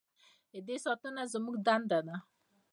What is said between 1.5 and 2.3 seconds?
دنده ده